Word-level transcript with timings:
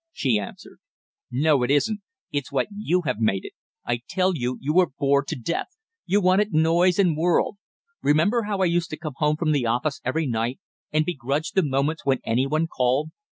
she 0.11 0.39
answered. 0.39 0.79
"No, 1.29 1.61
it 1.61 1.69
isn't; 1.69 2.01
it's 2.31 2.51
what 2.51 2.65
you 2.75 3.03
have 3.03 3.19
made 3.19 3.45
it! 3.45 3.53
I 3.85 4.01
tell 4.09 4.35
you, 4.35 4.57
you 4.59 4.73
were 4.73 4.89
bored 4.97 5.27
to 5.27 5.35
death; 5.35 5.67
you 6.07 6.19
wanted 6.19 6.51
noise 6.55 6.97
and 6.97 7.15
world! 7.15 7.57
Remember 8.01 8.41
how 8.47 8.63
I 8.63 8.65
used 8.65 8.89
to 8.89 8.97
come 8.97 9.13
home 9.17 9.35
from 9.37 9.51
the 9.51 9.67
office 9.67 10.01
every 10.03 10.25
night, 10.25 10.59
and 10.91 11.05
begrudged 11.05 11.53
the 11.53 11.61
moments 11.61 12.03
when 12.03 12.19
any 12.25 12.47
one 12.47 12.65
called? 12.65 13.11